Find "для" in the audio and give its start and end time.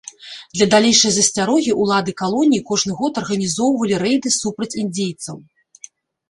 0.59-0.65